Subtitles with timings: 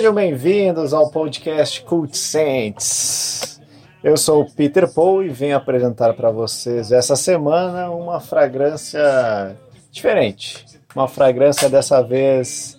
[0.00, 3.60] Sejam bem-vindos ao podcast Cult Saints.
[4.02, 9.54] Eu sou o Peter Paul e venho apresentar para vocês essa semana uma fragrância
[9.92, 10.64] diferente.
[10.96, 12.78] Uma fragrância dessa vez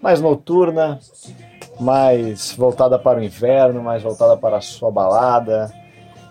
[0.00, 0.98] mais noturna,
[1.78, 5.70] mais voltada para o inverno, mais voltada para a sua balada.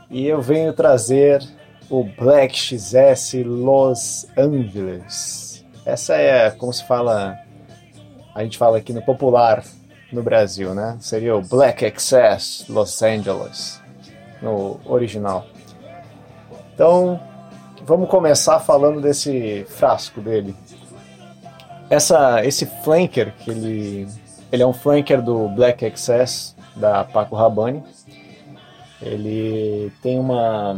[0.10, 1.48] E eu venho trazer
[1.91, 5.63] o Black XS Los Angeles.
[5.86, 7.38] Essa é como se fala
[8.34, 9.63] a gente fala aqui no popular
[10.13, 10.95] no Brasil, né?
[10.99, 13.81] Seria o Black Excess Los Angeles
[14.41, 15.45] no original.
[16.73, 17.20] Então,
[17.85, 20.55] vamos começar falando desse frasco dele.
[21.90, 24.07] Essa, esse flanker que ele,
[24.52, 27.84] ele é um flanker do Black Excess da Paco Rabanne.
[29.01, 30.77] Ele tem uma,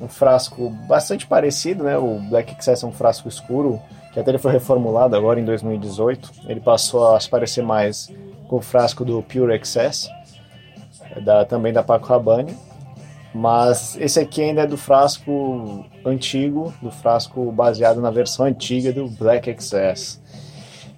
[0.00, 1.96] um frasco bastante parecido, né?
[1.96, 3.80] O Black Excess é um frasco escuro
[4.12, 6.32] que até ele foi reformulado agora em 2018.
[6.48, 8.10] Ele passou a se parecer mais
[8.48, 10.08] com o frasco do Pure Excess,
[11.22, 12.56] da, também da Paco Rabanne.
[13.34, 19.08] Mas esse aqui ainda é do frasco antigo, do frasco baseado na versão antiga do
[19.08, 20.20] Black Excess.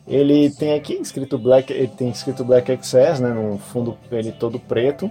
[0.07, 4.59] Ele tem aqui escrito Black, ele tem escrito Black Excess, né, no fundo ele todo
[4.59, 5.11] preto.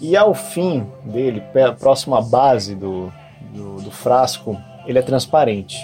[0.00, 1.42] E ao fim dele,
[1.78, 3.12] próximo à base do,
[3.52, 5.78] do, do frasco, ele é transparente.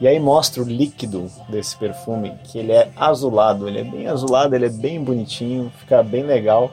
[0.00, 4.54] E aí mostra o líquido desse perfume, que ele é azulado, ele é bem azulado,
[4.54, 6.70] ele é bem bonitinho, fica bem legal.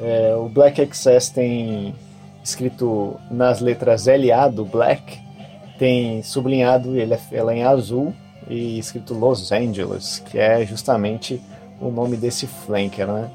[0.00, 1.94] É, o Black Excess tem
[2.42, 5.20] escrito nas letras LA do Black,
[5.78, 8.14] tem sublinhado ele é, ela é em azul
[8.48, 11.40] e escrito Los Angeles, que é justamente
[11.80, 13.30] o nome desse flanker, né?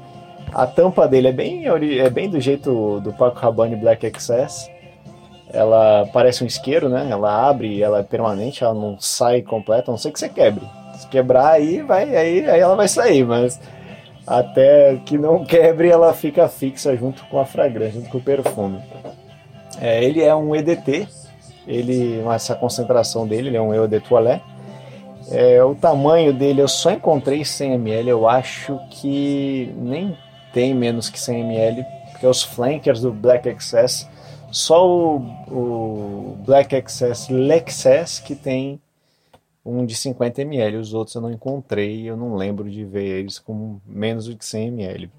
[0.52, 4.68] A tampa dele é bem, é bem do jeito do Paco Rabanne Black Excess,
[5.52, 7.08] ela parece um isqueiro, né?
[7.10, 10.66] Ela abre, ela é permanente, ela não sai completa, a não ser que você quebre.
[10.94, 13.60] Se quebrar aí, vai, aí, aí ela vai sair, mas
[14.26, 18.80] até que não quebre, ela fica fixa junto com a fragrância, junto com o perfume.
[19.80, 21.08] É, ele é um EDT,
[21.66, 24.44] ele, essa concentração dele, ele é um Eau de Toilette.
[25.30, 30.16] É, o tamanho dele eu só encontrei 100 ml, eu acho que nem
[30.52, 34.08] tem menos que 100 ml, porque os flankers do Black Excess
[34.50, 35.16] só o,
[35.48, 38.80] o Black Excess Lexus que tem
[39.64, 43.38] um de 50 ml, os outros eu não encontrei, eu não lembro de ver eles
[43.38, 45.10] com menos que 100 ml.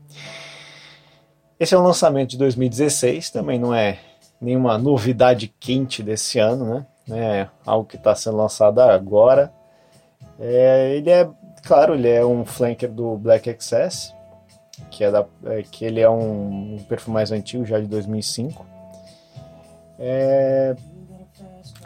[1.60, 4.00] Esse é um lançamento de 2016, também não é
[4.42, 6.86] nenhuma novidade quente desse ano, né?
[7.12, 9.52] É algo que está sendo lançado agora.
[10.40, 11.30] É, ele é,
[11.64, 14.14] claro, ele é um flanker do Black Excess,
[14.90, 18.79] que, é da, é, que ele é um, um perfume mais antigo, já de 2005.
[20.00, 20.76] É...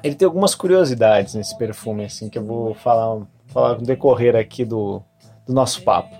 [0.03, 4.63] Ele tem algumas curiosidades nesse perfume, assim, que eu vou falar, falar no decorrer aqui
[4.63, 5.01] do,
[5.47, 6.15] do nosso papo.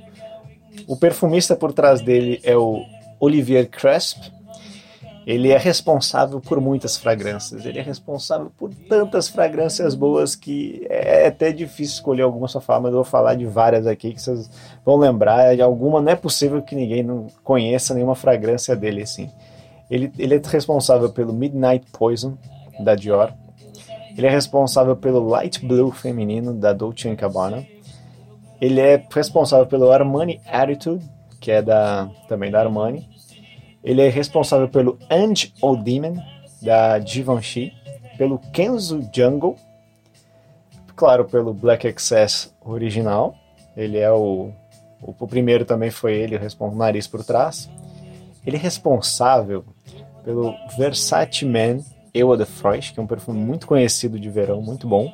[0.88, 2.84] O perfumista por trás dele é o
[3.20, 4.32] Olivier Cresp.
[5.26, 7.66] Ele é responsável por muitas fragrâncias.
[7.66, 12.82] Ele é responsável por tantas fragrâncias boas que é até difícil escolher alguma só falar,
[12.82, 14.50] mas eu vou falar de várias aqui que vocês
[14.86, 15.56] vão lembrar.
[15.56, 19.30] De alguma não é possível que ninguém não conheça nenhuma fragrância dele assim.
[19.94, 22.36] Ele, ele é responsável pelo Midnight Poison,
[22.80, 23.32] da Dior.
[24.18, 27.64] Ele é responsável pelo Light Blue feminino, da Dolce Gabbana.
[28.60, 31.08] Ele é responsável pelo Armani Attitude,
[31.40, 33.08] que é da, também da Armani.
[33.84, 36.16] Ele é responsável pelo Ange Demon,
[36.60, 37.72] da Givenchy.
[38.18, 39.56] Pelo Kenzo Jungle.
[40.96, 43.36] Claro, pelo Black Excess original.
[43.78, 44.50] Ele é o,
[45.04, 47.70] o, o primeiro também foi ele, o nariz por trás.
[48.44, 49.64] Ele é responsável
[50.24, 51.80] pelo Versace Man
[52.14, 55.12] Eau de Frost, que é um perfume muito conhecido de verão, muito bom.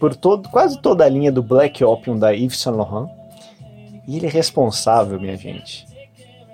[0.00, 3.08] Por todo, quase toda a linha do Black Opium da Yves Saint Laurent.
[4.06, 5.86] E ele é responsável, minha gente,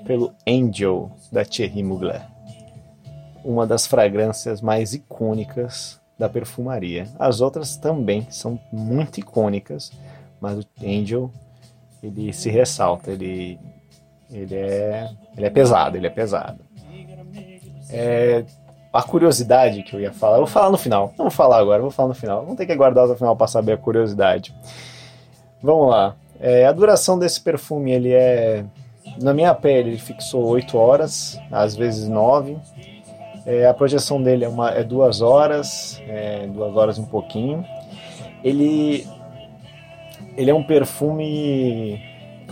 [0.05, 2.23] pelo Angel da Thierry Mugler.
[3.45, 7.09] Uma das fragrâncias mais icônicas da perfumaria.
[7.19, 9.91] As outras também são muito icônicas,
[10.41, 11.31] mas o Angel
[12.03, 13.59] ele se ressalta, ele
[14.31, 16.61] ele é, ele é pesado, ele é pesado.
[17.93, 18.45] É,
[18.93, 21.13] a curiosidade que eu ia falar, eu vou falar no final.
[21.19, 22.43] Não vou falar agora, vou falar no final.
[22.43, 24.55] Vamos ter que aguardar até o final para saber a curiosidade.
[25.63, 26.15] Vamos lá.
[26.41, 28.65] É, a duração desse perfume, ele é.
[29.21, 32.57] Na minha pele, ele fixou 8 horas, às vezes 9.
[33.45, 37.65] É, a projeção dele é, uma, é duas horas, é, duas horas um pouquinho.
[38.43, 39.07] Ele,
[40.37, 42.01] ele é um perfume,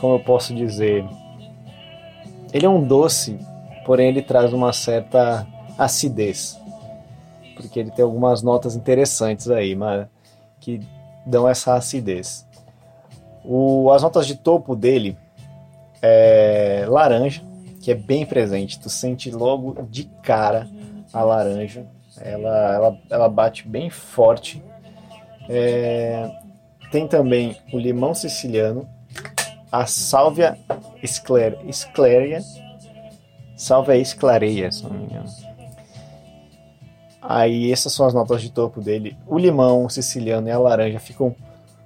[0.01, 1.05] como eu posso dizer,
[2.53, 3.39] ele é um doce,
[3.85, 5.47] porém ele traz uma certa
[5.79, 6.59] acidez.
[7.57, 10.07] Porque ele tem algumas notas interessantes aí, mas
[10.61, 10.81] que
[11.27, 12.47] dão essa acidez.
[13.45, 15.17] O, as notas de topo dele
[16.03, 17.43] é laranja,
[17.81, 18.79] que é bem presente.
[18.79, 20.69] Tu sente logo de cara
[21.13, 21.87] a laranja.
[22.19, 24.63] Ela, ela, ela bate bem forte.
[25.49, 26.31] É,
[26.91, 28.89] tem também o limão siciliano,
[29.71, 30.59] a sálvia
[31.03, 32.41] escléria,
[33.61, 35.29] sálvia esclareia, se não me engano.
[37.21, 39.17] Aí essas são as notas de topo dele.
[39.27, 41.35] O limão siciliano e a laranja ficam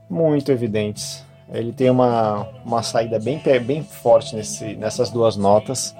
[0.08, 1.24] muito evidentes.
[1.52, 5.94] Ele tem uma, uma saída bem, bem forte nesse, nessas duas notas.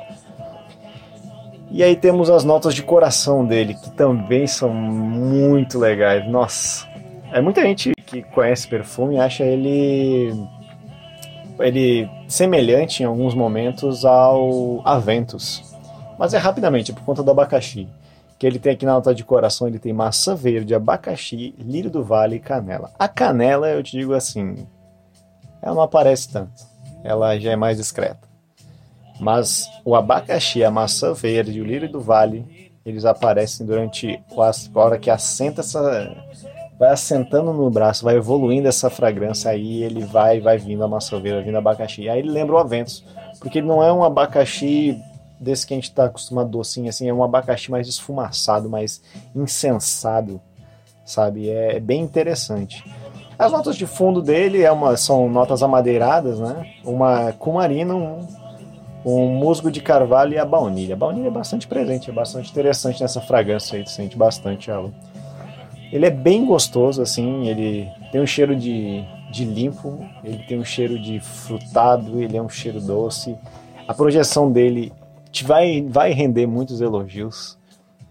[1.71, 6.25] E aí temos as notas de coração dele, que também são muito legais.
[6.29, 6.87] Nossa,
[7.33, 10.33] é muita gente que conhece perfume acha ele
[11.59, 15.73] ele semelhante em alguns momentos ao Aventus.
[16.19, 17.89] Mas é rapidamente, por conta do abacaxi.
[18.37, 22.03] Que ele tem aqui na nota de coração, ele tem maçã verde, abacaxi, lírio do
[22.03, 22.93] vale e canela.
[22.99, 24.67] A canela, eu te digo assim,
[25.63, 26.65] ela não aparece tanto.
[27.05, 28.29] Ela já é mais discreta.
[29.21, 34.81] Mas o abacaxi, a maçã verde e o lírio do vale, eles aparecem durante a
[34.81, 36.17] hora que assenta essa,
[36.79, 41.43] vai assentando no braço, vai evoluindo essa fragrância, aí ele vai vai vindo a vai
[41.43, 42.09] vindo abacaxi.
[42.09, 43.05] Aí ele lembra o Aventus,
[43.39, 45.01] porque ele não é um abacaxi
[45.39, 49.03] desse que a gente está acostumado docinho, assim, é um abacaxi mais esfumaçado, mais
[49.35, 50.41] insensado,
[51.05, 51.51] sabe?
[51.51, 52.85] É, é bem interessante.
[53.39, 56.73] As notas de fundo dele é uma, são notas amadeiradas, né?
[56.85, 58.27] Uma cumarina, um,
[59.05, 60.95] um musgo de carvalho e a baunilha.
[60.95, 64.91] A baunilha é bastante presente, é bastante interessante nessa fragrância aí, tu sente bastante ela.
[65.95, 70.65] Ele é bem gostoso, assim, ele tem um cheiro de, de limpo, ele tem um
[70.65, 73.37] cheiro de frutado, ele é um cheiro doce.
[73.87, 74.93] A projeção dele
[75.31, 77.57] te vai, vai render muitos elogios.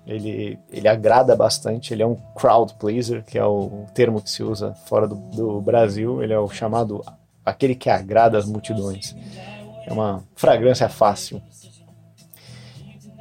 [0.07, 4.43] Ele, ele agrada bastante, ele é um crowd pleaser, que é o termo que se
[4.43, 6.23] usa fora do, do Brasil.
[6.23, 7.03] Ele é o chamado
[7.45, 9.13] aquele que agrada as multidões.
[9.85, 11.41] É uma fragrância fácil.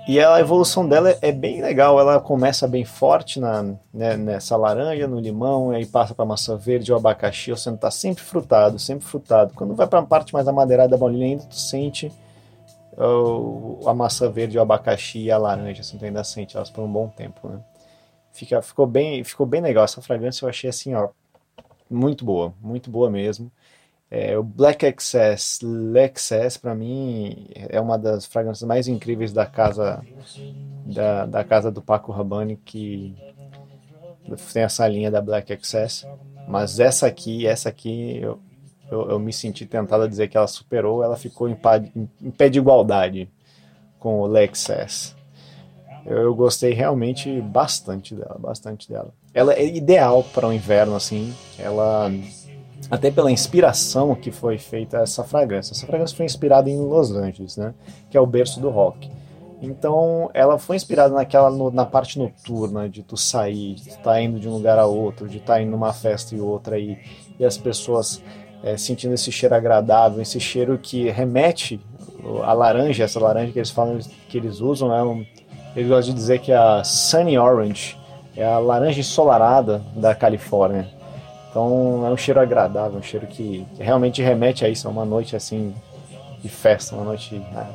[0.06, 1.98] E a evolução dela é bem legal.
[1.98, 3.62] Ela começa bem forte na,
[3.94, 7.52] né, nessa laranja, no limão, aí passa para maçã verde, o abacaxi.
[7.52, 9.54] O centro tá sempre frutado, sempre frutado.
[9.54, 12.12] Quando vai para a parte mais amadeirada da baunilha, ainda tu sente
[12.98, 15.82] uh, a maçã verde, o abacaxi e a laranja.
[15.82, 17.60] Assim, tu ainda sente elas por um bom tempo, né?
[18.32, 19.84] Fica, ficou, bem, ficou bem legal.
[19.84, 21.10] Essa fragrância eu achei assim, ó,
[21.88, 23.52] muito boa, muito boa mesmo.
[24.14, 30.04] É, o Black Excess, Lexess, para mim, é uma das fragrâncias mais incríveis da casa
[30.84, 33.16] da, da casa do Paco Rabanne, que
[34.52, 36.06] tem essa linha da Black Excess.
[36.46, 38.38] Mas essa aqui, essa aqui, eu,
[38.90, 42.06] eu, eu me senti tentado a dizer que ela superou, ela ficou em, pá, em,
[42.20, 43.30] em pé de igualdade
[43.98, 45.16] com o Lexess.
[46.04, 49.14] Eu, eu gostei realmente bastante dela, bastante dela.
[49.32, 51.34] Ela é ideal para o inverno, assim.
[51.58, 52.10] Ela
[52.92, 55.72] até pela inspiração que foi feita essa fragrância.
[55.72, 57.72] Essa fragrância foi inspirada em Los Angeles, né,
[58.10, 59.10] que é o berço do rock.
[59.62, 64.20] Então, ela foi inspirada naquela no, na parte noturna de tu sair, de estar tá
[64.20, 66.98] indo de um lugar a outro, de estar tá indo numa festa e outra e,
[67.40, 68.22] e as pessoas
[68.62, 71.80] é, sentindo esse cheiro agradável, esse cheiro que remete
[72.44, 75.24] a laranja, essa laranja que eles falam que eles usam é um,
[75.74, 77.96] eles gostam de dizer que é a Sunny Orange,
[78.36, 81.00] é a laranja ensolarada da Califórnia.
[81.52, 85.36] Então é um cheiro agradável, um cheiro que, realmente remete a isso, a uma noite
[85.36, 85.74] assim
[86.42, 87.66] de festa, uma noite né,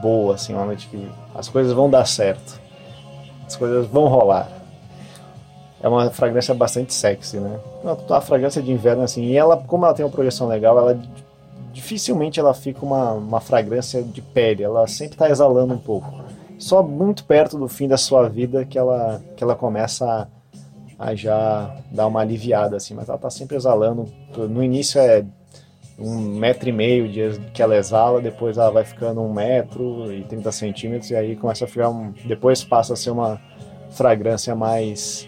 [0.00, 2.58] boa, assim, uma noite que as coisas vão dar certo,
[3.46, 4.50] as coisas vão rolar.
[5.82, 7.60] É uma fragrância bastante sexy, né?
[7.84, 10.98] Uma, fragrância de inverno assim, e ela, como ela tem uma projeção legal, ela
[11.74, 16.10] dificilmente ela fica uma, uma fragrância de pele, ela sempre está exalando um pouco.
[16.58, 20.26] Só muito perto do fim da sua vida que ela, que ela começa a
[20.98, 24.06] aí já dá uma aliviada, assim, mas ela tá sempre exalando.
[24.36, 25.24] No início é
[25.98, 30.22] um metro e meio de, que ela exala, depois ela vai ficando um metro e
[30.24, 32.12] 30 centímetros, e aí começa a ficar um.
[32.24, 33.40] Depois passa a ser uma
[33.90, 35.26] fragrância mais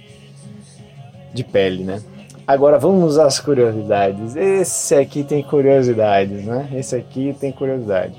[1.33, 2.03] de pele, né?
[2.47, 4.35] Agora vamos às curiosidades.
[4.35, 6.69] Esse aqui tem curiosidades, né?
[6.75, 8.15] Esse aqui tem curiosidade.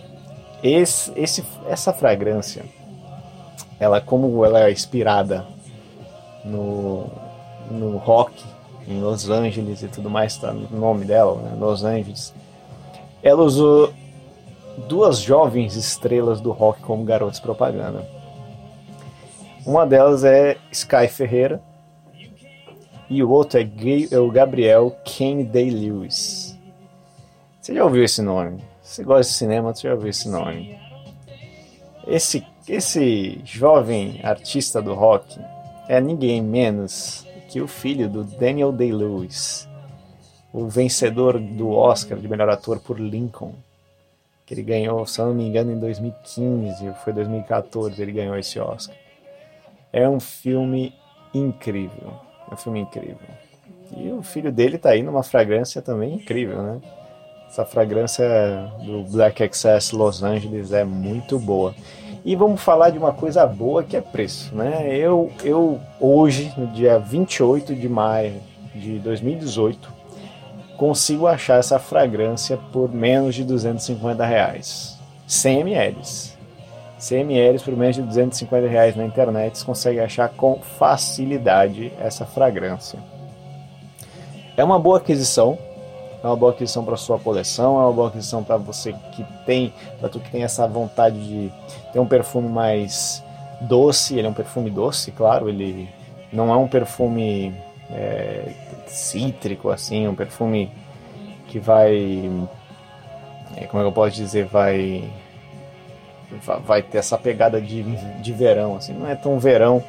[0.61, 2.63] Esse, esse, essa fragrância,
[3.79, 5.45] ela como ela é inspirada
[6.43, 7.09] no,
[7.69, 8.43] no rock
[8.87, 11.55] em Los Angeles e tudo mais, tá no nome dela, né?
[11.59, 12.33] Los Angeles.
[13.21, 13.93] Ela usou
[14.87, 18.07] duas jovens estrelas do rock como garotas propaganda.
[19.65, 21.61] Uma delas é Sky Ferreira
[23.09, 23.67] e o outro é,
[24.11, 26.57] é o Gabriel Kane Day-Lewis.
[27.59, 28.63] Você já ouviu esse nome?
[28.81, 30.75] Você gosta de cinema, você já ouviu esse nome.
[32.07, 35.39] Esse, esse jovem artista do rock
[35.87, 39.67] é ninguém menos que o filho do Daniel Day-Lewis,
[40.53, 43.53] o vencedor do Oscar de melhor ator por Lincoln,
[44.45, 48.95] que ele ganhou, se não me engano, em 2015, foi 2014 ele ganhou esse Oscar.
[49.91, 50.93] É um filme
[51.33, 52.13] incrível,
[52.49, 53.17] é um filme incrível.
[53.97, 56.79] E o filho dele tá aí numa fragrância também incrível, né?
[57.47, 58.27] Essa fragrância
[58.85, 61.73] do Black Excess Los Angeles é muito boa.
[62.29, 64.95] E vamos falar de uma coisa boa que é preço, né?
[64.95, 68.35] Eu, eu hoje, no dia 28 de maio
[68.75, 69.91] de 2018,
[70.77, 74.95] consigo achar essa fragrância por menos de 250 reais.
[75.25, 75.97] 100 ml.
[76.99, 82.27] 100 ml por menos de 250 reais na internet, você consegue achar com facilidade essa
[82.27, 82.99] fragrância.
[84.55, 85.57] É uma boa aquisição,
[86.23, 89.73] é uma boa aquisição para sua coleção, é uma boa aquisição para você que tem,
[89.99, 91.51] para tu que tem essa vontade de
[91.93, 93.23] ter um perfume mais
[93.61, 94.17] doce.
[94.17, 95.47] Ele é um perfume doce, claro.
[95.47, 95.89] Ele
[96.31, 97.53] não é um perfume
[97.89, 98.51] é,
[98.87, 100.71] cítrico assim, um perfume
[101.47, 102.29] que vai,
[103.55, 105.09] é, como é que eu posso dizer, vai
[106.63, 107.81] vai ter essa pegada de,
[108.21, 109.83] de verão, assim, não é tão verão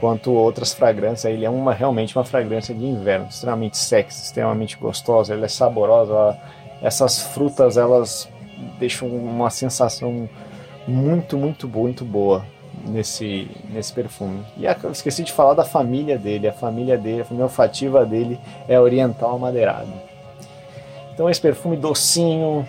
[0.00, 1.32] quanto outras fragrâncias.
[1.32, 5.32] Ele é uma realmente uma fragrância de inverno, extremamente sexy, extremamente gostosa.
[5.34, 6.12] Ela é saborosa.
[6.12, 6.38] Ela,
[6.82, 8.28] essas frutas elas
[8.78, 10.28] deixam uma sensação
[10.86, 12.44] muito, muito, muito boa
[12.86, 14.44] nesse, nesse perfume.
[14.56, 16.48] E eu esqueci de falar da família dele.
[16.48, 18.38] A família dele, a família olfativa dele
[18.68, 19.92] é oriental amadeirado.
[21.12, 22.66] Então esse perfume docinho,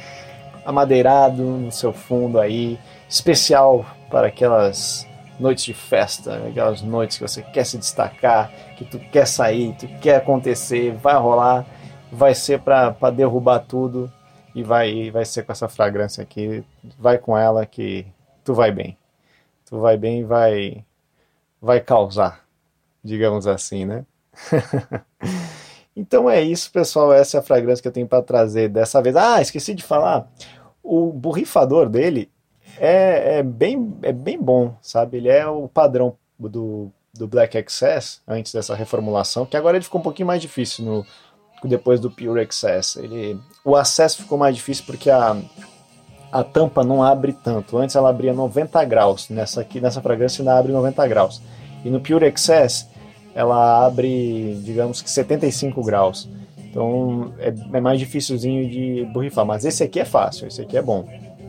[0.66, 2.80] amadeirado no seu fundo aí,
[3.10, 5.07] especial para aquelas
[5.40, 9.88] noites de festa, aquelas noites que você quer se destacar, que tu quer sair, tu
[10.00, 11.66] quer acontecer, vai rolar,
[12.12, 14.12] vai ser para derrubar tudo
[14.56, 16.64] e vai vai ser com essa fragrância aqui,
[16.98, 18.06] vai com ela que
[18.44, 18.98] tu vai bem.
[19.66, 20.86] Tu vai bem e vai
[21.62, 22.46] vai causar,
[23.04, 24.06] digamos assim, né?
[25.96, 29.16] então é isso, pessoal, essa é a fragrância que eu tenho para trazer dessa vez.
[29.16, 30.32] Ah, esqueci de falar,
[30.82, 32.32] o borrifador dele
[32.80, 35.18] é, é, bem, é bem bom, sabe?
[35.18, 40.00] Ele é o padrão do, do Black Excess, antes dessa reformulação, que agora ele ficou
[40.00, 41.06] um pouquinho mais difícil no,
[41.64, 42.98] depois do Pure Excess.
[42.98, 45.36] Ele, o acesso ficou mais difícil porque a,
[46.32, 47.78] a tampa não abre tanto.
[47.78, 51.42] Antes ela abria 90 graus, nessa aqui, nessa fragrância ainda abre 90 graus.
[51.84, 52.88] E no Pure Excess
[53.34, 56.30] ela abre, digamos que 75 graus.
[56.58, 60.82] Então é, é mais dificilzinho de borrifar, mas esse aqui é fácil, esse aqui é
[60.82, 61.08] bom.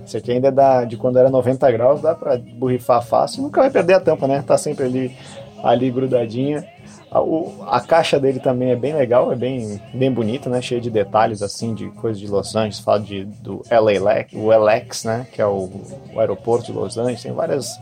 [0.08, 3.42] Esse aqui ainda é de quando era 90 graus, dá para borrifar fácil.
[3.42, 4.42] Nunca vai perder a tampa, né?
[4.44, 5.14] Tá sempre ali,
[5.62, 6.66] ali grudadinha.
[7.10, 10.62] A, o, a caixa dele também é bem legal, é bem, bem bonita, né?
[10.62, 12.78] Cheia de detalhes, assim, de coisas de Los Angeles.
[12.78, 15.26] Fala de, do LAX, o LX, né?
[15.30, 15.70] Que é o,
[16.14, 17.22] o aeroporto de Los Angeles.
[17.22, 17.78] Tem várias,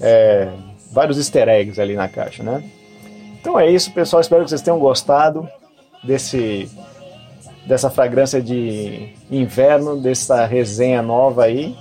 [0.00, 0.52] é,
[0.92, 2.62] vários easter eggs ali na caixa, né?
[3.40, 4.20] Então é isso, pessoal.
[4.20, 5.48] Espero que vocês tenham gostado
[6.04, 6.70] desse
[7.66, 11.76] dessa fragrância de inverno, dessa resenha nova aí.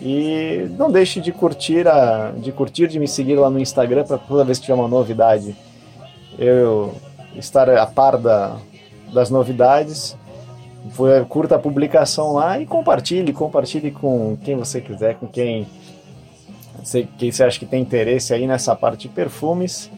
[0.00, 4.18] E não deixe de curtir, a, de curtir, de me seguir lá no Instagram para
[4.18, 5.54] toda vez que tiver uma novidade
[6.40, 6.94] eu
[7.36, 8.56] estar a par da,
[9.12, 10.16] das novidades.
[11.28, 15.66] Curta a publicação lá e compartilhe, compartilhe com quem você quiser, com quem,
[17.18, 19.90] quem você acha que tem interesse aí nessa parte de perfumes.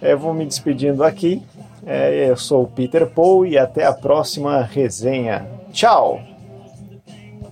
[0.00, 1.42] Eu vou me despedindo aqui.
[1.86, 5.46] É, eu sou o Peter Paul e até a próxima resenha.
[5.72, 6.29] Tchau!